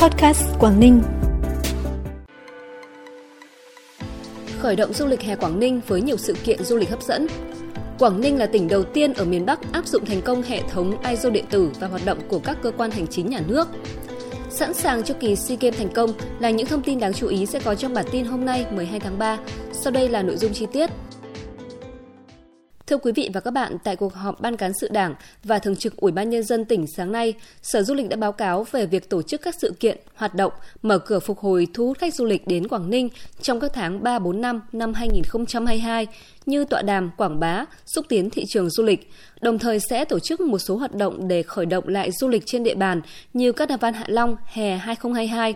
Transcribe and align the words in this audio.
Podcast 0.00 0.44
Quảng 0.58 0.80
Ninh. 0.80 1.02
Khởi 4.58 4.76
động 4.76 4.92
du 4.92 5.06
lịch 5.06 5.22
hè 5.22 5.36
Quảng 5.36 5.60
Ninh 5.60 5.80
với 5.86 6.02
nhiều 6.02 6.16
sự 6.16 6.34
kiện 6.44 6.64
du 6.64 6.76
lịch 6.76 6.90
hấp 6.90 7.02
dẫn. 7.02 7.26
Quảng 7.98 8.20
Ninh 8.20 8.38
là 8.38 8.46
tỉnh 8.46 8.68
đầu 8.68 8.82
tiên 8.82 9.14
ở 9.14 9.24
miền 9.24 9.46
Bắc 9.46 9.72
áp 9.72 9.86
dụng 9.86 10.04
thành 10.04 10.22
công 10.22 10.42
hệ 10.42 10.62
thống 10.62 11.02
ISO 11.02 11.30
điện 11.30 11.44
tử 11.50 11.70
và 11.80 11.86
hoạt 11.86 12.04
động 12.04 12.18
của 12.28 12.38
các 12.38 12.56
cơ 12.62 12.70
quan 12.76 12.90
hành 12.90 13.06
chính 13.06 13.30
nhà 13.30 13.40
nước. 13.46 13.68
Sẵn 14.50 14.74
sàng 14.74 15.02
cho 15.02 15.14
kỳ 15.20 15.36
SEA 15.36 15.56
Games 15.60 15.78
thành 15.78 15.92
công 15.94 16.12
là 16.38 16.50
những 16.50 16.66
thông 16.66 16.82
tin 16.82 17.00
đáng 17.00 17.14
chú 17.14 17.28
ý 17.28 17.46
sẽ 17.46 17.60
có 17.60 17.74
trong 17.74 17.94
bản 17.94 18.04
tin 18.12 18.24
hôm 18.24 18.44
nay 18.44 18.66
12 18.72 19.00
tháng 19.00 19.18
3. 19.18 19.38
Sau 19.72 19.90
đây 19.92 20.08
là 20.08 20.22
nội 20.22 20.36
dung 20.36 20.52
chi 20.52 20.66
tiết. 20.72 20.90
Thưa 22.90 22.98
quý 22.98 23.12
vị 23.12 23.30
và 23.32 23.40
các 23.40 23.50
bạn, 23.50 23.76
tại 23.84 23.96
cuộc 23.96 24.14
họp 24.14 24.40
Ban 24.40 24.56
cán 24.56 24.72
sự 24.80 24.88
Đảng 24.88 25.14
và 25.44 25.58
Thường 25.58 25.76
trực 25.76 25.96
Ủy 25.96 26.12
ban 26.12 26.30
Nhân 26.30 26.42
dân 26.42 26.64
tỉnh 26.64 26.86
sáng 26.96 27.12
nay, 27.12 27.34
Sở 27.62 27.82
Du 27.82 27.94
lịch 27.94 28.08
đã 28.08 28.16
báo 28.16 28.32
cáo 28.32 28.66
về 28.70 28.86
việc 28.86 29.10
tổ 29.10 29.22
chức 29.22 29.42
các 29.42 29.54
sự 29.60 29.72
kiện, 29.80 29.98
hoạt 30.14 30.34
động, 30.34 30.52
mở 30.82 30.98
cửa 30.98 31.18
phục 31.18 31.38
hồi 31.38 31.66
thu 31.74 31.86
hút 31.86 31.98
khách 31.98 32.14
du 32.14 32.24
lịch 32.24 32.46
đến 32.46 32.68
Quảng 32.68 32.90
Ninh 32.90 33.08
trong 33.42 33.60
các 33.60 33.70
tháng 33.74 34.02
3, 34.02 34.18
4, 34.18 34.40
5 34.40 34.60
năm 34.72 34.94
2022 34.94 36.06
như 36.46 36.64
tọa 36.64 36.82
đàm, 36.82 37.10
quảng 37.16 37.40
bá, 37.40 37.64
xúc 37.86 38.06
tiến 38.08 38.30
thị 38.30 38.44
trường 38.48 38.70
du 38.70 38.82
lịch, 38.82 39.10
đồng 39.40 39.58
thời 39.58 39.78
sẽ 39.90 40.04
tổ 40.04 40.18
chức 40.18 40.40
một 40.40 40.58
số 40.58 40.76
hoạt 40.76 40.94
động 40.94 41.28
để 41.28 41.42
khởi 41.42 41.66
động 41.66 41.88
lại 41.88 42.10
du 42.12 42.28
lịch 42.28 42.42
trên 42.46 42.64
địa 42.64 42.74
bàn 42.74 43.00
như 43.32 43.52
Carnival 43.52 43.94
Hạ 43.94 44.04
Long 44.08 44.36
hè 44.46 44.76
2022, 44.76 45.54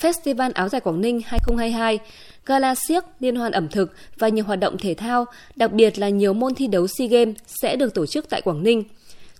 Festival 0.00 0.50
Áo 0.54 0.68
dài 0.68 0.80
Quảng 0.80 1.00
Ninh 1.00 1.20
2022, 1.24 1.98
gala 2.46 2.74
siếc, 2.88 3.04
liên 3.20 3.36
hoan 3.36 3.52
ẩm 3.52 3.68
thực 3.68 3.92
và 4.18 4.28
nhiều 4.28 4.44
hoạt 4.44 4.58
động 4.58 4.78
thể 4.78 4.94
thao, 4.94 5.24
đặc 5.56 5.72
biệt 5.72 5.98
là 5.98 6.08
nhiều 6.08 6.32
môn 6.32 6.54
thi 6.54 6.66
đấu 6.66 6.86
SEA 6.86 7.08
Games 7.08 7.36
sẽ 7.46 7.76
được 7.76 7.94
tổ 7.94 8.06
chức 8.06 8.28
tại 8.30 8.40
Quảng 8.40 8.62
Ninh. 8.62 8.84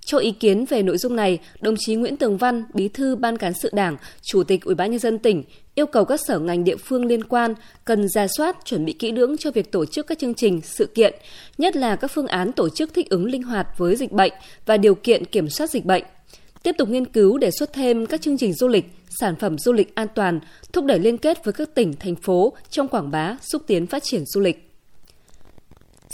Cho 0.04 0.18
ý 0.18 0.30
kiến 0.30 0.64
về 0.64 0.82
nội 0.82 0.98
dung 0.98 1.16
này, 1.16 1.38
đồng 1.60 1.74
chí 1.78 1.94
Nguyễn 1.94 2.16
Tường 2.16 2.36
Văn, 2.36 2.64
Bí 2.74 2.88
thư 2.88 3.16
Ban 3.16 3.38
cán 3.38 3.52
sự 3.54 3.70
Đảng, 3.72 3.96
Chủ 4.22 4.42
tịch 4.42 4.64
Ủy 4.64 4.74
ban 4.74 4.90
nhân 4.90 5.00
dân 5.00 5.18
tỉnh 5.18 5.42
yêu 5.74 5.86
cầu 5.86 6.04
các 6.04 6.20
sở 6.28 6.38
ngành 6.38 6.64
địa 6.64 6.76
phương 6.76 7.04
liên 7.04 7.24
quan 7.24 7.54
cần 7.84 8.08
ra 8.08 8.26
soát, 8.36 8.56
chuẩn 8.64 8.84
bị 8.84 8.92
kỹ 8.92 9.12
lưỡng 9.12 9.36
cho 9.36 9.50
việc 9.50 9.72
tổ 9.72 9.84
chức 9.86 10.06
các 10.06 10.18
chương 10.18 10.34
trình, 10.34 10.60
sự 10.64 10.86
kiện, 10.86 11.14
nhất 11.58 11.76
là 11.76 11.96
các 11.96 12.10
phương 12.14 12.26
án 12.26 12.52
tổ 12.52 12.68
chức 12.68 12.94
thích 12.94 13.10
ứng 13.10 13.24
linh 13.24 13.42
hoạt 13.42 13.66
với 13.76 13.96
dịch 13.96 14.12
bệnh 14.12 14.32
và 14.66 14.76
điều 14.76 14.94
kiện 14.94 15.24
kiểm 15.24 15.48
soát 15.48 15.70
dịch 15.70 15.84
bệnh 15.84 16.04
tiếp 16.62 16.74
tục 16.78 16.88
nghiên 16.88 17.06
cứu 17.06 17.38
đề 17.38 17.50
xuất 17.50 17.72
thêm 17.72 18.06
các 18.06 18.20
chương 18.20 18.38
trình 18.38 18.52
du 18.52 18.68
lịch, 18.68 18.84
sản 19.20 19.36
phẩm 19.36 19.58
du 19.58 19.72
lịch 19.72 19.94
an 19.94 20.08
toàn, 20.14 20.40
thúc 20.72 20.84
đẩy 20.84 20.98
liên 20.98 21.18
kết 21.18 21.44
với 21.44 21.52
các 21.52 21.74
tỉnh, 21.74 21.92
thành 21.92 22.16
phố 22.16 22.52
trong 22.70 22.88
quảng 22.88 23.10
bá, 23.10 23.36
xúc 23.52 23.62
tiến 23.66 23.86
phát 23.86 24.02
triển 24.02 24.24
du 24.26 24.40
lịch. 24.40 24.70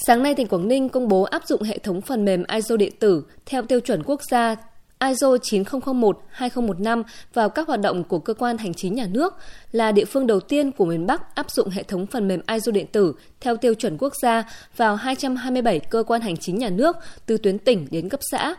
Sáng 0.06 0.22
nay, 0.22 0.34
tỉnh 0.34 0.48
Quảng 0.48 0.68
Ninh 0.68 0.88
công 0.88 1.08
bố 1.08 1.22
áp 1.22 1.42
dụng 1.46 1.62
hệ 1.62 1.78
thống 1.78 2.00
phần 2.00 2.24
mềm 2.24 2.44
ISO 2.54 2.76
điện 2.76 2.92
tử 2.98 3.24
theo 3.46 3.62
tiêu 3.62 3.80
chuẩn 3.80 4.02
quốc 4.02 4.20
gia 4.30 4.56
ISO 5.04 5.36
9001-2015 5.36 7.02
vào 7.34 7.48
các 7.48 7.68
hoạt 7.68 7.80
động 7.80 8.04
của 8.04 8.18
cơ 8.18 8.34
quan 8.34 8.58
hành 8.58 8.74
chính 8.74 8.94
nhà 8.94 9.06
nước 9.10 9.34
là 9.72 9.92
địa 9.92 10.04
phương 10.04 10.26
đầu 10.26 10.40
tiên 10.40 10.72
của 10.72 10.84
miền 10.84 11.06
Bắc 11.06 11.34
áp 11.34 11.50
dụng 11.50 11.68
hệ 11.68 11.82
thống 11.82 12.06
phần 12.06 12.28
mềm 12.28 12.40
ISO 12.52 12.72
điện 12.72 12.86
tử 12.92 13.14
theo 13.40 13.56
tiêu 13.56 13.74
chuẩn 13.74 13.96
quốc 13.98 14.12
gia 14.22 14.44
vào 14.76 14.96
227 14.96 15.80
cơ 15.80 16.02
quan 16.02 16.20
hành 16.20 16.36
chính 16.36 16.58
nhà 16.58 16.70
nước 16.70 16.96
từ 17.26 17.38
tuyến 17.38 17.58
tỉnh 17.58 17.86
đến 17.90 18.08
cấp 18.08 18.20
xã. 18.30 18.54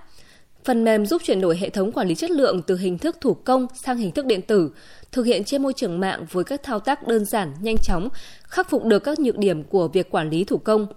Phần 0.67 0.83
mềm 0.83 1.05
giúp 1.05 1.21
chuyển 1.25 1.41
đổi 1.41 1.57
hệ 1.57 1.69
thống 1.69 1.91
quản 1.91 2.07
lý 2.07 2.15
chất 2.15 2.31
lượng 2.31 2.61
từ 2.61 2.77
hình 2.77 2.97
thức 2.97 3.17
thủ 3.21 3.33
công 3.33 3.67
sang 3.83 3.97
hình 3.97 4.11
thức 4.11 4.25
điện 4.25 4.41
tử, 4.41 4.71
thực 5.11 5.25
hiện 5.25 5.43
trên 5.43 5.63
môi 5.63 5.73
trường 5.73 5.99
mạng 5.99 6.25
với 6.31 6.43
các 6.43 6.63
thao 6.63 6.79
tác 6.79 7.07
đơn 7.07 7.25
giản, 7.25 7.53
nhanh 7.61 7.75
chóng, 7.83 8.09
khắc 8.43 8.69
phục 8.69 8.85
được 8.85 8.99
các 8.99 9.19
nhược 9.19 9.37
điểm 9.37 9.63
của 9.63 9.87
việc 9.87 10.09
quản 10.09 10.29
lý 10.29 10.43
thủ 10.43 10.57
công. 10.57 10.87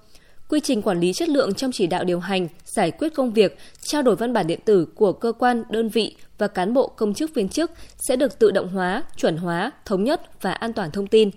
Quy 0.48 0.60
trình 0.60 0.82
quản 0.82 1.00
lý 1.00 1.12
chất 1.12 1.28
lượng 1.28 1.54
trong 1.54 1.72
chỉ 1.72 1.86
đạo 1.86 2.04
điều 2.04 2.20
hành, 2.20 2.48
giải 2.64 2.90
quyết 2.90 3.14
công 3.14 3.32
việc, 3.32 3.58
trao 3.82 4.02
đổi 4.02 4.16
văn 4.16 4.32
bản 4.32 4.46
điện 4.46 4.60
tử 4.64 4.86
của 4.94 5.12
cơ 5.12 5.32
quan, 5.32 5.62
đơn 5.70 5.88
vị 5.88 6.16
và 6.38 6.48
cán 6.48 6.74
bộ 6.74 6.88
công 6.88 7.14
chức 7.14 7.34
viên 7.34 7.48
chức 7.48 7.70
sẽ 8.08 8.16
được 8.16 8.38
tự 8.38 8.50
động 8.50 8.68
hóa, 8.68 9.02
chuẩn 9.16 9.36
hóa, 9.36 9.72
thống 9.84 10.04
nhất 10.04 10.42
và 10.42 10.52
an 10.52 10.72
toàn 10.72 10.90
thông 10.90 11.06
tin. 11.06 11.30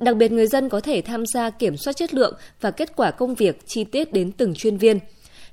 Đặc 0.00 0.16
biệt 0.16 0.32
người 0.32 0.46
dân 0.46 0.68
có 0.68 0.80
thể 0.80 1.02
tham 1.02 1.26
gia 1.26 1.50
kiểm 1.50 1.76
soát 1.76 1.96
chất 1.96 2.14
lượng 2.14 2.34
và 2.60 2.70
kết 2.70 2.96
quả 2.96 3.10
công 3.10 3.34
việc 3.34 3.60
chi 3.66 3.84
tiết 3.84 4.12
đến 4.12 4.32
từng 4.32 4.54
chuyên 4.54 4.76
viên– 4.76 4.98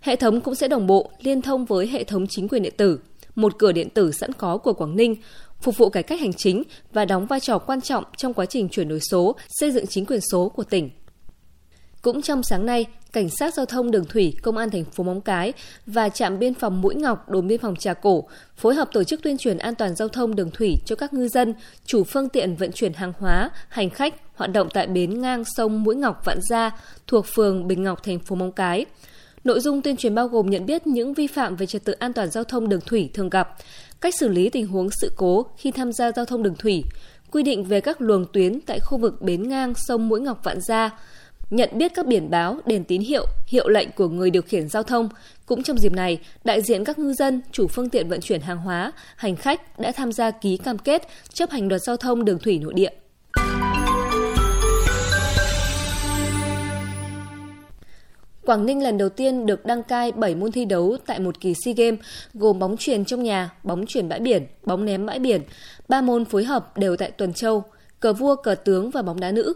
Hệ 0.06 0.16
thống 0.16 0.42
cũng 0.42 0.56
sẽ 0.56 0.68
đồng 0.68 0.88
bộ, 0.88 1.12
liên 1.22 1.42
thông 1.42 1.66
với 1.66 1.88
hệ 1.88 2.04
thống 2.04 2.28
chính 2.28 2.48
quyền 2.48 2.64
điện 2.64 2.74
tử, 2.78 3.00
một 3.36 3.60
cửa 3.60 3.72
điện 3.72 3.90
tử 3.90 4.12
sẵn 4.12 4.34
có 4.34 4.58
của 4.58 4.74
Quảng 4.74 4.96
Ninh, 4.96 5.16
phục 5.62 5.78
vụ 5.78 5.90
cải 5.90 6.04
cách 6.04 6.20
hành 6.20 6.34
chính 6.34 6.64
và 6.94 7.06
đóng 7.06 7.26
vai 7.26 7.40
trò 7.40 7.58
quan 7.58 7.82
trọng 7.82 8.04
trong 8.18 8.34
quá 8.34 8.46
trình 8.46 8.70
chuyển 8.70 8.90
đổi 8.90 9.00
số, 9.00 9.36
xây 9.50 9.72
dựng 9.72 9.88
chính 9.88 10.06
quyền 10.06 10.20
số 10.32 10.50
của 10.50 10.64
tỉnh. 10.64 10.90
Cũng 12.02 12.22
trong 12.22 12.44
sáng 12.44 12.66
nay, 12.66 12.86
Cảnh 13.14 13.30
sát 13.30 13.54
giao 13.54 13.66
thông 13.66 13.92
đường 13.92 14.06
thủy, 14.06 14.34
Công 14.44 14.58
an 14.58 14.70
thành 14.70 14.86
phố 14.86 15.04
Móng 15.04 15.22
Cái 15.22 15.54
và 15.86 16.10
trạm 16.10 16.40
biên 16.40 16.54
phòng 16.54 16.82
Mũi 16.82 16.96
Ngọc, 16.96 17.30
đồn 17.30 17.48
biên 17.48 17.60
phòng 17.60 17.76
Trà 17.76 17.94
Cổ 17.94 18.28
phối 18.56 18.76
hợp 18.76 18.90
tổ 18.94 19.04
chức 19.04 19.24
tuyên 19.24 19.38
truyền 19.38 19.58
an 19.58 19.76
toàn 19.76 19.96
giao 19.96 20.08
thông 20.08 20.36
đường 20.36 20.52
thủy 20.52 20.76
cho 20.86 20.96
các 20.96 21.14
ngư 21.14 21.28
dân, 21.28 21.54
chủ 21.86 22.04
phương 22.04 22.30
tiện 22.30 22.56
vận 22.56 22.72
chuyển 22.72 22.94
hàng 22.94 23.14
hóa, 23.20 23.50
hành 23.70 23.90
khách 23.90 24.14
hoạt 24.36 24.52
động 24.52 24.68
tại 24.74 24.88
bến 24.88 25.22
ngang 25.22 25.44
sông 25.46 25.84
Mũi 25.84 25.96
Ngọc 25.96 26.26
Vạn 26.26 26.40
Gia 26.50 26.72
thuộc 27.08 27.26
phường 27.36 27.68
Bình 27.68 27.84
Ngọc, 27.84 28.04
thành 28.04 28.20
phố 28.20 28.36
Móng 28.36 28.52
Cái. 28.52 28.86
Nội 29.46 29.60
dung 29.60 29.82
tuyên 29.82 29.98
truyền 29.98 30.16
bao 30.16 30.28
gồm 30.28 30.50
nhận 30.50 30.66
biết 30.66 30.88
những 30.88 31.14
vi 31.14 31.28
phạm 31.28 31.56
về 31.56 31.66
trật 31.66 31.84
tự 31.84 31.94
an 31.94 32.14
toàn 32.14 32.30
giao 32.30 32.44
thông 32.44 32.70
đường 32.70 32.80
thủy 32.86 33.10
thường 33.14 33.30
gặp, 33.30 33.50
cách 34.02 34.16
xử 34.16 34.28
lý 34.28 34.50
tình 34.50 34.68
huống 34.68 34.90
sự 35.02 35.12
cố 35.16 35.46
khi 35.58 35.72
tham 35.72 35.94
gia 35.94 36.12
giao 36.12 36.26
thông 36.26 36.44
đường 36.44 36.56
thủy, 36.56 36.84
quy 37.32 37.44
định 37.44 37.64
về 37.64 37.82
các 37.82 38.02
luồng 38.02 38.26
tuyến 38.34 38.60
tại 38.62 38.80
khu 38.80 38.98
vực 38.98 39.22
bến 39.22 39.50
ngang 39.50 39.74
sông 39.88 40.08
Mũi 40.08 40.22
Ngọc 40.22 40.42
Vạn 40.44 40.62
Gia, 40.62 40.90
nhận 41.50 41.70
biết 41.74 41.92
các 41.96 42.08
biển 42.08 42.30
báo, 42.30 42.60
đèn 42.66 42.84
tín 42.84 43.02
hiệu, 43.02 43.26
hiệu 43.48 43.68
lệnh 43.68 43.92
của 43.92 44.10
người 44.10 44.30
điều 44.30 44.42
khiển 44.42 44.70
giao 44.70 44.84
thông. 44.84 45.10
Cũng 45.46 45.64
trong 45.64 45.78
dịp 45.78 45.92
này, 45.92 46.20
đại 46.44 46.62
diện 46.62 46.84
các 46.84 47.00
ngư 47.00 47.14
dân, 47.14 47.42
chủ 47.52 47.68
phương 47.68 47.90
tiện 47.90 48.10
vận 48.10 48.22
chuyển 48.22 48.42
hàng 48.42 48.58
hóa, 48.58 48.92
hành 49.16 49.36
khách 49.36 49.80
đã 49.80 49.92
tham 49.92 50.12
gia 50.12 50.32
ký 50.32 50.58
cam 50.58 50.78
kết 50.78 51.08
chấp 51.34 51.50
hành 51.50 51.68
luật 51.68 51.82
giao 51.82 51.98
thông 51.98 52.26
đường 52.26 52.40
thủy 52.40 52.60
nội 52.60 52.74
địa. 52.74 52.92
Quảng 58.46 58.66
Ninh 58.66 58.84
lần 58.84 58.98
đầu 58.98 59.10
tiên 59.10 59.46
được 59.46 59.66
đăng 59.66 59.84
cai 59.84 60.12
7 60.12 60.36
môn 60.36 60.52
thi 60.52 60.66
đấu 60.66 60.98
tại 61.06 61.20
một 61.20 61.40
kỳ 61.40 61.54
SEA 61.66 61.74
Games 61.78 62.00
gồm 62.34 62.60
bóng 62.60 62.78
chuyền 62.78 63.06
trong 63.06 63.24
nhà, 63.24 63.52
bóng 63.64 63.86
chuyền 63.86 64.10
bãi 64.10 64.20
biển, 64.20 64.48
bóng 64.64 64.86
ném 64.86 65.06
bãi 65.06 65.20
biển. 65.20 65.42
Ba 65.88 66.02
môn 66.02 66.26
phối 66.26 66.44
hợp 66.44 66.78
đều 66.78 66.96
tại 66.98 67.12
Tuần 67.12 67.34
Châu, 67.34 67.64
cờ 68.00 68.14
vua, 68.14 68.36
cờ 68.36 68.56
tướng 68.56 68.90
và 68.90 69.02
bóng 69.02 69.20
đá 69.20 69.32
nữ. 69.32 69.54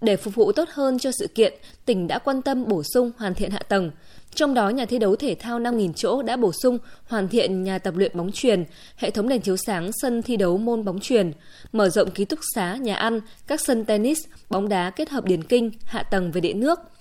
Để 0.00 0.16
phục 0.16 0.34
vụ 0.34 0.52
tốt 0.52 0.68
hơn 0.72 0.98
cho 0.98 1.10
sự 1.12 1.26
kiện, 1.26 1.52
tỉnh 1.84 2.06
đã 2.06 2.18
quan 2.18 2.42
tâm 2.42 2.68
bổ 2.68 2.82
sung 2.94 3.12
hoàn 3.16 3.34
thiện 3.34 3.50
hạ 3.50 3.60
tầng. 3.68 3.90
Trong 4.34 4.54
đó, 4.54 4.68
nhà 4.68 4.84
thi 4.84 4.98
đấu 4.98 5.16
thể 5.16 5.34
thao 5.34 5.60
5.000 5.60 5.92
chỗ 5.92 6.22
đã 6.22 6.36
bổ 6.36 6.52
sung 6.62 6.78
hoàn 7.06 7.28
thiện 7.28 7.62
nhà 7.62 7.78
tập 7.78 7.94
luyện 7.96 8.16
bóng 8.16 8.30
truyền, 8.32 8.64
hệ 8.96 9.10
thống 9.10 9.28
đèn 9.28 9.40
chiếu 9.40 9.56
sáng 9.56 9.90
sân 10.02 10.22
thi 10.22 10.36
đấu 10.36 10.58
môn 10.58 10.84
bóng 10.84 11.00
truyền, 11.00 11.32
mở 11.72 11.88
rộng 11.88 12.10
ký 12.10 12.24
túc 12.24 12.38
xá, 12.54 12.76
nhà 12.76 12.94
ăn, 12.94 13.20
các 13.46 13.60
sân 13.60 13.84
tennis, 13.84 14.18
bóng 14.50 14.68
đá 14.68 14.90
kết 14.90 15.10
hợp 15.10 15.24
điền 15.24 15.42
kinh, 15.42 15.70
hạ 15.84 16.02
tầng 16.02 16.32
về 16.32 16.40
điện 16.40 16.60
nước– 16.60 16.78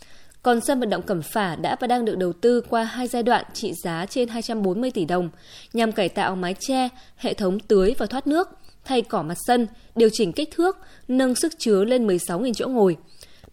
còn 0.43 0.61
sân 0.61 0.79
vận 0.79 0.89
động 0.89 1.01
Cẩm 1.01 1.21
Phả 1.21 1.55
đã 1.55 1.75
và 1.79 1.87
đang 1.87 2.05
được 2.05 2.17
đầu 2.17 2.33
tư 2.33 2.61
qua 2.69 2.83
hai 2.83 3.07
giai 3.07 3.23
đoạn 3.23 3.45
trị 3.53 3.73
giá 3.83 4.05
trên 4.05 4.27
240 4.27 4.91
tỷ 4.91 5.05
đồng 5.05 5.29
nhằm 5.73 5.91
cải 5.91 6.09
tạo 6.09 6.35
mái 6.35 6.55
che, 6.59 6.89
hệ 7.17 7.33
thống 7.33 7.59
tưới 7.59 7.95
và 7.97 8.05
thoát 8.05 8.27
nước, 8.27 8.49
thay 8.85 9.01
cỏ 9.01 9.23
mặt 9.23 9.37
sân, 9.47 9.67
điều 9.95 10.09
chỉnh 10.13 10.33
kích 10.33 10.51
thước, 10.51 10.77
nâng 11.07 11.35
sức 11.35 11.53
chứa 11.57 11.83
lên 11.83 12.07
16.000 12.07 12.53
chỗ 12.53 12.67
ngồi. 12.67 12.97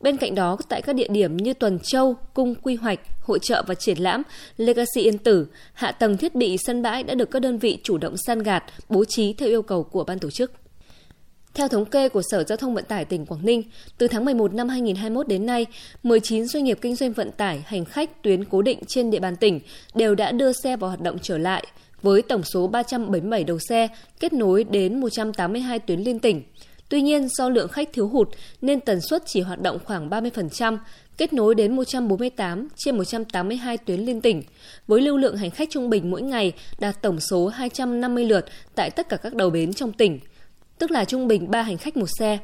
Bên 0.01 0.17
cạnh 0.17 0.35
đó, 0.35 0.59
tại 0.69 0.83
các 0.83 0.93
địa 0.93 1.09
điểm 1.09 1.37
như 1.37 1.55
Tuần 1.55 1.79
Châu, 1.83 2.17
Cung 2.35 2.55
Quy 2.55 2.75
hoạch, 2.75 3.01
hội 3.21 3.39
trợ 3.43 3.65
và 3.67 3.75
triển 3.75 3.99
lãm, 3.99 4.23
Legacy 4.57 5.01
Yên 5.03 5.19
Tử, 5.19 5.47
hạ 5.73 5.93
tầng 5.93 6.17
thiết 6.17 6.35
bị 6.35 6.57
sân 6.59 6.83
bãi 6.83 7.03
đã 7.03 7.15
được 7.15 7.31
các 7.31 7.43
đơn 7.43 7.59
vị 7.59 7.79
chủ 7.83 7.99
động 7.99 8.15
san 8.27 8.43
gạt, 8.43 8.65
bố 8.89 9.05
trí 9.05 9.33
theo 9.33 9.49
yêu 9.49 9.63
cầu 9.63 9.83
của 9.83 10.05
ban 10.05 10.19
tổ 10.19 10.31
chức. 10.31 10.53
Theo 11.59 11.69
thống 11.69 11.85
kê 11.85 12.09
của 12.09 12.23
Sở 12.31 12.45
Giao 12.45 12.57
thông 12.57 12.75
Vận 12.75 12.85
tải 12.85 13.05
tỉnh 13.05 13.27
Quảng 13.27 13.47
Ninh, 13.47 13.63
từ 13.99 14.09
tháng 14.09 14.25
11 14.25 14.55
năm 14.55 14.69
2021 14.69 15.29
đến 15.29 15.47
nay, 15.47 15.67
19 16.03 16.47
doanh 16.47 16.65
nghiệp 16.65 16.79
kinh 16.81 16.97
doanh 16.97 17.13
vận 17.13 17.33
tải 17.33 17.63
hành 17.67 17.85
khách 17.85 18.23
tuyến 18.23 18.45
cố 18.45 18.63
định 18.63 18.79
trên 18.89 19.11
địa 19.11 19.21
bàn 19.21 19.37
tỉnh 19.37 19.61
đều 19.95 20.15
đã 20.15 20.33
đưa 20.33 20.53
xe 20.53 20.77
vào 20.77 20.91
hoạt 20.91 21.01
động 21.01 21.17
trở 21.23 21.39
lại, 21.39 21.67
với 22.03 22.23
tổng 22.23 22.43
số 22.43 22.67
377 22.67 23.45
đầu 23.45 23.59
xe 23.69 23.89
kết 24.21 24.33
nối 24.33 24.65
đến 24.65 25.01
182 25.01 25.79
tuyến 25.79 26.01
liên 26.01 26.19
tỉnh. 26.19 26.43
Tuy 26.89 27.03
nhiên, 27.03 27.29
do 27.29 27.49
lượng 27.49 27.69
khách 27.69 27.93
thiếu 27.93 28.09
hụt 28.09 28.29
nên 28.63 28.81
tần 28.81 29.01
suất 29.01 29.23
chỉ 29.27 29.41
hoạt 29.41 29.63
động 29.63 29.79
khoảng 29.85 30.11
30%, 30.11 30.79
kết 31.17 31.33
nối 31.33 31.55
đến 31.55 31.77
148 31.77 32.69
trên 32.77 32.97
182 32.97 33.77
tuyến 33.77 34.01
liên 34.01 34.21
tỉnh, 34.21 34.43
với 34.87 35.01
lưu 35.01 35.17
lượng 35.17 35.37
hành 35.37 35.51
khách 35.51 35.71
trung 35.71 35.91
bình 35.91 36.11
mỗi 36.11 36.23
ngày 36.23 36.53
đạt 36.79 37.03
tổng 37.03 37.21
số 37.21 37.49
250 37.49 38.25
lượt 38.25 38.45
tại 38.75 38.91
tất 38.91 39.09
cả 39.09 39.17
các 39.17 39.35
đầu 39.35 39.51
bến 39.51 39.73
trong 39.73 39.93
tỉnh– 39.93 40.21
tức 40.79 40.91
là 40.91 41.05
trung 41.05 41.29
bình 41.29 41.51
3 41.51 41.63
hành 41.63 41.79
khách 41.79 41.97
một 41.97 42.09
xe. 42.19 42.39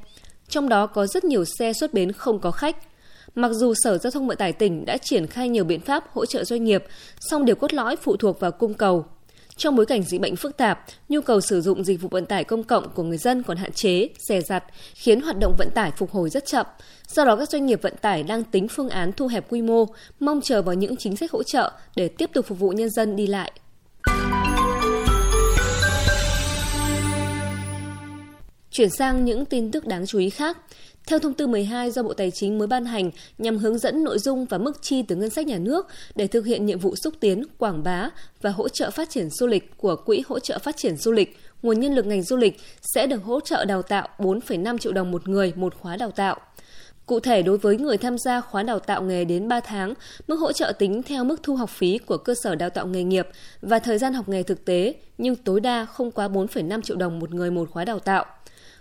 Trong 0.49 0.69
đó 0.69 0.87
có 0.87 1.07
rất 1.07 1.25
nhiều 1.25 1.45
xe 1.59 1.73
xuất 1.73 1.95
bến 1.95 2.13
không 2.13 2.39
có 2.39 2.51
khách. 2.51 2.77
Mặc 3.35 3.53
dù 3.53 3.75
Sở 3.85 3.99
Giao 3.99 4.11
thông 4.11 4.27
Vận 4.27 4.37
tải 4.37 4.53
tỉnh 4.53 4.85
đã 4.85 4.97
triển 4.97 5.27
khai 5.27 5.49
nhiều 5.49 5.65
biện 5.65 5.81
pháp 5.81 6.05
hỗ 6.13 6.27
trợ 6.27 6.45
doanh 6.45 6.65
nghiệp, 6.65 6.85
song 7.21 7.45
điều 7.45 7.57
cốt 7.57 7.75
lõi 7.75 7.97
phụ 7.97 8.17
thuộc 8.17 8.41
vào 8.41 8.51
cung 8.53 8.75
cầu. 8.75 9.05
Trong 9.57 9.77
bối 9.77 9.87
cảnh 9.87 10.03
dịch 10.03 10.21
bệnh 10.21 10.37
phức 10.37 10.57
tạp, 10.57 10.85
nhu 11.09 11.21
cầu 11.21 11.41
sử 11.41 11.61
dụng 11.61 11.85
dịch 11.85 12.01
vụ 12.01 12.09
vận 12.09 12.27
tải 12.27 12.45
công 12.45 12.65
cộng 12.65 12.89
của 12.95 13.03
người 13.03 13.19
dân 13.19 13.43
còn 13.43 13.57
hạn 13.57 13.73
chế, 13.73 14.09
rẻ 14.29 14.41
rặt, 14.41 14.65
khiến 14.95 15.21
hoạt 15.21 15.39
động 15.39 15.55
vận 15.59 15.71
tải 15.75 15.91
phục 15.97 16.11
hồi 16.11 16.31
rất 16.31 16.47
chậm. 16.47 16.67
Do 17.09 17.25
đó 17.25 17.37
các 17.37 17.51
doanh 17.51 17.67
nghiệp 17.67 17.83
vận 17.83 17.97
tải 17.97 18.23
đang 18.23 18.45
tính 18.45 18.69
phương 18.69 18.89
án 18.89 19.13
thu 19.13 19.27
hẹp 19.27 19.53
quy 19.53 19.63
mô, 19.63 19.87
mong 20.21 20.41
chờ 20.41 20.63
vào 20.63 20.75
những 20.75 20.97
chính 20.97 21.17
sách 21.17 21.31
hỗ 21.31 21.43
trợ 21.43 21.73
để 21.97 22.09
tiếp 22.09 22.31
tục 22.33 22.47
phục 22.47 22.59
vụ 22.59 22.71
nhân 22.71 22.91
dân 22.91 23.17
đi 23.17 23.27
lại. 23.27 23.53
Chuyển 28.75 28.91
sang 28.91 29.25
những 29.25 29.45
tin 29.45 29.71
tức 29.71 29.87
đáng 29.87 30.07
chú 30.07 30.19
ý 30.19 30.31
khác. 30.31 30.59
Theo 31.07 31.19
thông 31.19 31.35
tư 31.35 31.47
12 31.47 31.91
do 31.91 32.03
Bộ 32.03 32.15
Tài 32.15 32.31
chính 32.31 32.59
mới 32.59 32.67
ban 32.67 32.85
hành 32.85 33.11
nhằm 33.39 33.59
hướng 33.59 33.79
dẫn 33.79 34.05
nội 34.05 34.19
dung 34.19 34.45
và 34.45 34.59
mức 34.59 34.83
chi 34.83 35.03
từ 35.03 35.17
ngân 35.17 35.31
sách 35.31 35.47
nhà 35.47 35.59
nước 35.59 35.87
để 36.15 36.27
thực 36.27 36.47
hiện 36.47 36.67
nhiệm 36.67 36.79
vụ 36.79 36.97
xúc 36.97 37.15
tiến, 37.21 37.45
quảng 37.59 37.83
bá 37.83 38.11
và 38.43 38.51
hỗ 38.51 38.69
trợ 38.69 38.91
phát 38.91 39.11
triển 39.11 39.31
du 39.31 39.47
lịch 39.47 39.77
của 39.77 39.97
Quỹ 39.97 40.23
hỗ 40.27 40.39
trợ 40.39 40.59
phát 40.59 40.77
triển 40.77 40.97
du 40.97 41.13
lịch, 41.13 41.39
nguồn 41.63 41.81
nhân 41.81 41.95
lực 41.95 42.07
ngành 42.07 42.23
du 42.23 42.37
lịch 42.37 42.61
sẽ 42.95 43.07
được 43.07 43.25
hỗ 43.25 43.41
trợ 43.41 43.65
đào 43.65 43.83
tạo 43.83 44.09
4,5 44.19 44.79
triệu 44.79 44.93
đồng 44.93 45.11
một 45.11 45.29
người 45.29 45.53
một 45.57 45.75
khóa 45.75 45.97
đào 45.97 46.11
tạo. 46.11 46.37
Cụ 47.07 47.21
thể, 47.21 47.43
đối 47.43 47.59
với 47.59 47.79
người 47.79 47.97
tham 47.97 48.19
gia 48.19 48.41
khóa 48.41 48.63
đào 48.63 48.79
tạo 48.79 49.03
nghề 49.03 49.25
đến 49.25 49.49
3 49.49 49.61
tháng, 49.61 49.95
mức 50.29 50.37
hỗ 50.37 50.53
trợ 50.53 50.73
tính 50.79 51.03
theo 51.03 51.25
mức 51.25 51.43
thu 51.43 51.57
học 51.57 51.71
phí 51.71 51.99
của 51.99 52.17
cơ 52.17 52.35
sở 52.43 52.55
đào 52.55 52.71
tạo 52.71 52.87
nghề 52.87 53.03
nghiệp 53.03 53.29
và 53.63 53.79
thời 53.79 53.99
gian 53.99 54.15
học 54.15 54.29
nghề 54.29 54.43
thực 54.43 54.65
tế, 54.65 54.95
nhưng 55.19 55.37
tối 55.37 55.61
đa 55.61 55.85
không 55.85 56.11
quá 56.11 56.29
4,5 56.29 56.83
triệu 56.83 56.97
đồng 56.97 57.19
một 57.19 57.35
người 57.35 57.51
một 57.51 57.71
khóa 57.71 57.85
đào 57.85 57.99
tạo. 57.99 58.27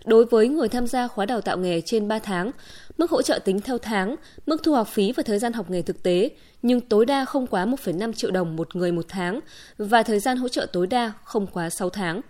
Đối 0.05 0.25
với 0.25 0.47
người 0.47 0.69
tham 0.69 0.87
gia 0.87 1.07
khóa 1.07 1.25
đào 1.25 1.41
tạo 1.41 1.57
nghề 1.57 1.81
trên 1.81 2.07
3 2.07 2.19
tháng, 2.19 2.51
mức 2.97 3.11
hỗ 3.11 3.21
trợ 3.21 3.39
tính 3.39 3.61
theo 3.61 3.77
tháng, 3.77 4.15
mức 4.45 4.63
thu 4.63 4.73
học 4.73 4.87
phí 4.87 5.11
và 5.11 5.23
thời 5.23 5.39
gian 5.39 5.53
học 5.53 5.69
nghề 5.69 5.81
thực 5.81 6.03
tế, 6.03 6.29
nhưng 6.61 6.81
tối 6.81 7.05
đa 7.05 7.25
không 7.25 7.47
quá 7.47 7.65
1,5 7.65 8.13
triệu 8.13 8.31
đồng 8.31 8.55
một 8.55 8.75
người 8.75 8.91
một 8.91 9.05
tháng 9.09 9.39
và 9.77 10.03
thời 10.03 10.19
gian 10.19 10.37
hỗ 10.37 10.47
trợ 10.47 10.65
tối 10.65 10.87
đa 10.87 11.11
không 11.23 11.47
quá 11.47 11.69
6 11.69 11.89
tháng. 11.89 12.21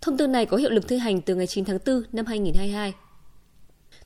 Thông 0.00 0.16
tư 0.16 0.26
này 0.26 0.46
có 0.46 0.56
hiệu 0.56 0.70
lực 0.70 0.88
thi 0.88 0.98
hành 0.98 1.20
từ 1.20 1.34
ngày 1.34 1.46
9 1.46 1.64
tháng 1.64 1.78
4 1.86 2.02
năm 2.12 2.26
2022. 2.26 2.92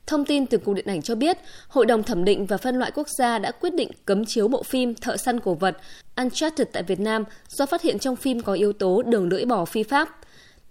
Thông 0.07 0.25
tin 0.25 0.45
từ 0.45 0.57
Cục 0.57 0.75
Điện 0.75 0.85
ảnh 0.85 1.01
cho 1.01 1.15
biết, 1.15 1.37
Hội 1.67 1.85
đồng 1.85 2.03
thẩm 2.03 2.25
định 2.25 2.45
và 2.45 2.57
phân 2.57 2.75
loại 2.75 2.91
quốc 2.95 3.07
gia 3.09 3.39
đã 3.39 3.51
quyết 3.51 3.73
định 3.73 3.91
cấm 4.05 4.25
chiếu 4.25 4.47
bộ 4.47 4.63
phim 4.63 4.95
Thợ 4.95 5.17
săn 5.17 5.39
cổ 5.39 5.53
vật 5.53 5.77
Uncharted 6.15 6.67
tại 6.73 6.83
Việt 6.83 6.99
Nam 6.99 7.23
do 7.49 7.65
phát 7.65 7.81
hiện 7.81 7.99
trong 7.99 8.15
phim 8.15 8.41
có 8.41 8.53
yếu 8.53 8.73
tố 8.73 9.01
đường 9.01 9.29
lưỡi 9.29 9.45
bò 9.45 9.65
phi 9.65 9.83
pháp. 9.83 10.09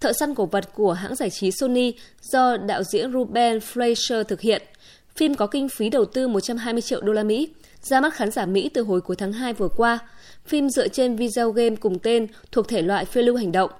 Thợ 0.01 0.13
săn 0.13 0.35
cổ 0.35 0.45
vật 0.45 0.73
của 0.73 0.93
hãng 0.93 1.15
giải 1.15 1.29
trí 1.29 1.51
Sony 1.51 1.93
do 2.21 2.57
đạo 2.57 2.83
diễn 2.83 3.11
Ruben 3.13 3.57
Fleischer 3.57 4.23
thực 4.23 4.41
hiện. 4.41 4.61
Phim 5.15 5.35
có 5.35 5.47
kinh 5.47 5.69
phí 5.69 5.89
đầu 5.89 6.05
tư 6.05 6.27
120 6.27 6.81
triệu 6.81 7.01
đô 7.01 7.13
la 7.13 7.23
Mỹ, 7.23 7.49
ra 7.81 8.01
mắt 8.01 8.13
khán 8.13 8.31
giả 8.31 8.45
Mỹ 8.45 8.69
từ 8.73 8.81
hồi 8.81 9.01
cuối 9.01 9.15
tháng 9.15 9.33
2 9.33 9.53
vừa 9.53 9.67
qua. 9.67 9.99
Phim 10.45 10.69
dựa 10.69 10.87
trên 10.87 11.15
video 11.15 11.51
game 11.51 11.75
cùng 11.75 11.99
tên 11.99 12.27
thuộc 12.51 12.67
thể 12.67 12.81
loại 12.81 13.05
phiêu 13.05 13.23
lưu 13.23 13.35
hành 13.35 13.51
động. 13.51 13.71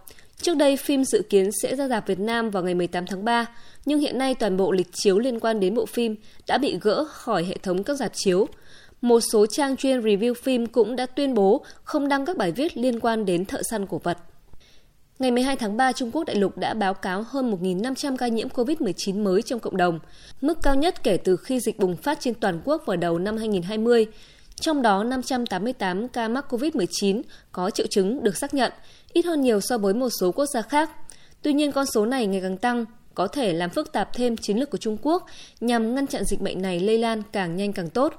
Trước 0.41 0.57
đây, 0.57 0.77
phim 0.77 1.03
dự 1.03 1.21
kiến 1.29 1.49
sẽ 1.63 1.75
ra 1.75 1.87
rạp 1.87 2.07
Việt 2.07 2.19
Nam 2.19 2.49
vào 2.49 2.63
ngày 2.63 2.73
18 2.73 3.05
tháng 3.05 3.25
3, 3.25 3.45
nhưng 3.85 3.99
hiện 3.99 4.17
nay 4.17 4.35
toàn 4.35 4.57
bộ 4.57 4.71
lịch 4.71 4.89
chiếu 4.91 5.19
liên 5.19 5.39
quan 5.39 5.59
đến 5.59 5.75
bộ 5.75 5.85
phim 5.85 6.15
đã 6.47 6.57
bị 6.57 6.77
gỡ 6.81 7.05
khỏi 7.05 7.43
hệ 7.43 7.57
thống 7.63 7.83
các 7.83 7.93
rạp 7.93 8.11
chiếu. 8.15 8.47
Một 9.01 9.19
số 9.19 9.45
trang 9.45 9.77
chuyên 9.77 10.01
review 10.01 10.33
phim 10.33 10.67
cũng 10.67 10.95
đã 10.95 11.05
tuyên 11.05 11.33
bố 11.33 11.65
không 11.83 12.07
đăng 12.07 12.25
các 12.25 12.37
bài 12.37 12.51
viết 12.51 12.77
liên 12.77 12.99
quan 12.99 13.25
đến 13.25 13.45
thợ 13.45 13.61
săn 13.69 13.85
cổ 13.87 13.97
vật. 14.03 14.17
Ngày 15.21 15.31
12 15.31 15.55
tháng 15.55 15.77
3, 15.77 15.91
Trung 15.91 16.11
Quốc 16.11 16.23
đại 16.23 16.35
lục 16.35 16.57
đã 16.57 16.73
báo 16.73 16.93
cáo 16.93 17.23
hơn 17.27 17.51
1.500 17.51 18.17
ca 18.17 18.27
nhiễm 18.27 18.47
COVID-19 18.49 19.23
mới 19.23 19.41
trong 19.41 19.59
cộng 19.59 19.77
đồng, 19.77 19.99
mức 20.41 20.57
cao 20.63 20.75
nhất 20.75 21.03
kể 21.03 21.17
từ 21.17 21.37
khi 21.37 21.59
dịch 21.59 21.79
bùng 21.79 21.95
phát 21.95 22.17
trên 22.21 22.33
toàn 22.33 22.61
quốc 22.65 22.83
vào 22.85 22.97
đầu 22.97 23.19
năm 23.19 23.37
2020. 23.37 24.05
Trong 24.61 24.81
đó, 24.81 25.03
588 25.03 26.07
ca 26.07 26.27
mắc 26.27 26.45
COVID-19 26.49 27.21
có 27.51 27.69
triệu 27.69 27.87
chứng 27.87 28.23
được 28.23 28.37
xác 28.37 28.53
nhận, 28.53 28.71
ít 29.13 29.25
hơn 29.25 29.41
nhiều 29.41 29.61
so 29.61 29.77
với 29.77 29.93
một 29.93 30.09
số 30.19 30.31
quốc 30.31 30.45
gia 30.45 30.61
khác. 30.61 30.89
Tuy 31.41 31.53
nhiên, 31.53 31.71
con 31.71 31.85
số 31.85 32.05
này 32.05 32.27
ngày 32.27 32.41
càng 32.41 32.57
tăng, 32.57 32.85
có 33.15 33.27
thể 33.27 33.53
làm 33.53 33.69
phức 33.69 33.91
tạp 33.91 34.13
thêm 34.13 34.37
chiến 34.37 34.57
lược 34.57 34.69
của 34.69 34.77
Trung 34.77 34.97
Quốc 35.01 35.25
nhằm 35.59 35.95
ngăn 35.95 36.07
chặn 36.07 36.23
dịch 36.25 36.41
bệnh 36.41 36.61
này 36.61 36.79
lây 36.79 36.97
lan 36.97 37.21
càng 37.31 37.55
nhanh 37.55 37.73
càng 37.73 37.89
tốt. 37.89 38.13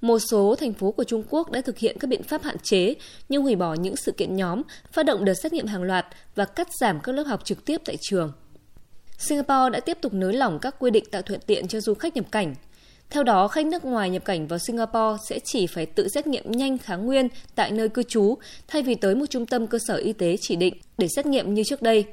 Một 0.00 0.18
số 0.18 0.54
thành 0.54 0.72
phố 0.72 0.92
của 0.92 1.04
Trung 1.04 1.24
Quốc 1.30 1.50
đã 1.50 1.60
thực 1.60 1.78
hiện 1.78 1.96
các 2.00 2.08
biện 2.08 2.22
pháp 2.22 2.42
hạn 2.42 2.56
chế 2.62 2.94
như 3.28 3.38
hủy 3.38 3.56
bỏ 3.56 3.74
những 3.74 3.96
sự 3.96 4.12
kiện 4.12 4.36
nhóm, 4.36 4.62
phát 4.92 5.02
động 5.02 5.24
đợt 5.24 5.34
xét 5.42 5.52
nghiệm 5.52 5.66
hàng 5.66 5.82
loạt 5.82 6.06
và 6.34 6.44
cắt 6.44 6.68
giảm 6.80 7.00
các 7.00 7.12
lớp 7.12 7.22
học 7.22 7.44
trực 7.44 7.64
tiếp 7.64 7.80
tại 7.84 7.96
trường. 8.00 8.32
Singapore 9.18 9.70
đã 9.72 9.80
tiếp 9.80 9.98
tục 10.00 10.14
nới 10.14 10.32
lỏng 10.32 10.58
các 10.58 10.76
quy 10.78 10.90
định 10.90 11.04
tạo 11.10 11.22
thuận 11.22 11.40
tiện 11.46 11.68
cho 11.68 11.80
du 11.80 11.94
khách 11.94 12.16
nhập 12.16 12.24
cảnh. 12.30 12.54
Theo 13.10 13.22
đó, 13.22 13.48
khách 13.48 13.66
nước 13.66 13.84
ngoài 13.84 14.10
nhập 14.10 14.24
cảnh 14.24 14.46
vào 14.46 14.58
Singapore 14.58 15.22
sẽ 15.28 15.38
chỉ 15.44 15.66
phải 15.66 15.86
tự 15.86 16.08
xét 16.08 16.26
nghiệm 16.26 16.52
nhanh 16.52 16.78
kháng 16.78 17.06
nguyên 17.06 17.28
tại 17.54 17.70
nơi 17.70 17.88
cư 17.88 18.02
trú 18.02 18.34
thay 18.68 18.82
vì 18.82 18.94
tới 18.94 19.14
một 19.14 19.26
trung 19.30 19.46
tâm 19.46 19.66
cơ 19.66 19.78
sở 19.86 19.94
y 19.94 20.12
tế 20.12 20.36
chỉ 20.40 20.56
định 20.56 20.74
để 20.98 21.08
xét 21.16 21.26
nghiệm 21.26 21.54
như 21.54 21.62
trước 21.64 21.82
đây. 21.82 22.04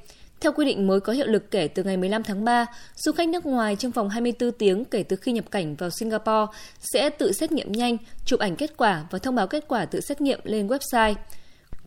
Theo 0.41 0.51
quy 0.51 0.65
định 0.65 0.88
mới 0.88 0.99
có 0.99 1.13
hiệu 1.13 1.27
lực 1.27 1.51
kể 1.51 1.67
từ 1.67 1.83
ngày 1.83 1.97
15 1.97 2.23
tháng 2.23 2.45
3, 2.45 2.65
du 2.95 3.11
khách 3.11 3.29
nước 3.29 3.45
ngoài 3.45 3.75
trong 3.75 3.91
vòng 3.91 4.09
24 4.09 4.51
tiếng 4.51 4.85
kể 4.85 5.03
từ 5.03 5.15
khi 5.15 5.31
nhập 5.31 5.45
cảnh 5.51 5.75
vào 5.75 5.89
Singapore 5.89 6.51
sẽ 6.79 7.09
tự 7.09 7.31
xét 7.31 7.51
nghiệm 7.51 7.71
nhanh, 7.71 7.97
chụp 8.25 8.39
ảnh 8.39 8.55
kết 8.55 8.77
quả 8.77 9.03
và 9.11 9.19
thông 9.19 9.35
báo 9.35 9.47
kết 9.47 9.65
quả 9.67 9.85
tự 9.85 10.01
xét 10.01 10.21
nghiệm 10.21 10.39
lên 10.43 10.67
website. 10.67 11.15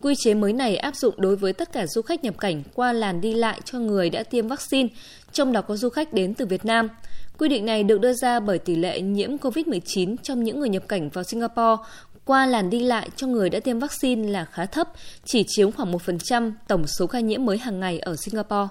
Quy 0.01 0.13
chế 0.17 0.33
mới 0.33 0.53
này 0.53 0.77
áp 0.77 0.95
dụng 0.95 1.15
đối 1.17 1.35
với 1.35 1.53
tất 1.53 1.71
cả 1.71 1.87
du 1.87 2.01
khách 2.01 2.23
nhập 2.23 2.35
cảnh 2.39 2.63
qua 2.73 2.93
làn 2.93 3.21
đi 3.21 3.33
lại 3.33 3.61
cho 3.65 3.79
người 3.79 4.09
đã 4.09 4.23
tiêm 4.23 4.47
vaccine, 4.47 4.89
trong 5.31 5.51
đó 5.51 5.61
có 5.61 5.75
du 5.75 5.89
khách 5.89 6.13
đến 6.13 6.33
từ 6.33 6.45
Việt 6.45 6.65
Nam. 6.65 6.89
Quy 7.37 7.49
định 7.49 7.65
này 7.65 7.83
được 7.83 8.01
đưa 8.01 8.13
ra 8.13 8.39
bởi 8.39 8.59
tỷ 8.59 8.75
lệ 8.75 9.01
nhiễm 9.01 9.37
COVID-19 9.37 10.15
trong 10.23 10.43
những 10.43 10.59
người 10.59 10.69
nhập 10.69 10.83
cảnh 10.87 11.09
vào 11.09 11.23
Singapore 11.23 11.83
qua 12.25 12.45
làn 12.45 12.69
đi 12.69 12.79
lại 12.79 13.09
cho 13.15 13.27
người 13.27 13.49
đã 13.49 13.59
tiêm 13.59 13.79
vaccine 13.79 14.29
là 14.29 14.45
khá 14.45 14.65
thấp, 14.65 14.89
chỉ 15.25 15.43
chiếm 15.47 15.71
khoảng 15.71 15.91
1% 15.93 16.51
tổng 16.67 16.87
số 16.87 17.07
ca 17.07 17.19
nhiễm 17.19 17.45
mới 17.45 17.57
hàng 17.57 17.79
ngày 17.79 17.99
ở 17.99 18.15
Singapore. 18.15 18.67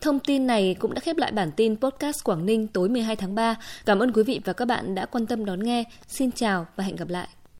Thông 0.00 0.18
tin 0.18 0.46
này 0.46 0.76
cũng 0.78 0.94
đã 0.94 1.00
khép 1.00 1.16
lại 1.16 1.32
bản 1.32 1.50
tin 1.56 1.76
podcast 1.76 2.24
Quảng 2.24 2.46
Ninh 2.46 2.66
tối 2.66 2.88
12 2.88 3.16
tháng 3.16 3.34
3. 3.34 3.56
Cảm 3.86 3.98
ơn 3.98 4.12
quý 4.12 4.22
vị 4.22 4.40
và 4.44 4.52
các 4.52 4.64
bạn 4.64 4.94
đã 4.94 5.06
quan 5.06 5.26
tâm 5.26 5.44
đón 5.44 5.64
nghe. 5.64 5.84
Xin 6.08 6.32
chào 6.32 6.66
và 6.76 6.84
hẹn 6.84 6.96
gặp 6.96 7.08
lại. 7.08 7.28